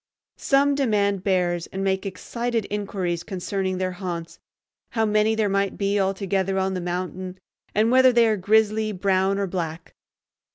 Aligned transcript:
Some 0.39 0.73
demand 0.73 1.23
bears, 1.23 1.67
and 1.67 1.83
make 1.83 2.07
excited 2.07 2.65
inquiries 2.71 3.21
concerning 3.21 3.77
their 3.77 3.91
haunts, 3.91 4.39
how 4.93 5.05
many 5.05 5.35
there 5.35 5.47
might 5.47 5.77
be 5.77 5.99
altogether 5.99 6.57
on 6.57 6.73
the 6.73 6.81
mountain, 6.81 7.37
and 7.75 7.91
whether 7.91 8.11
they 8.11 8.25
are 8.25 8.35
grizzly, 8.35 8.91
brown, 8.93 9.37
or 9.37 9.45
black. 9.45 9.93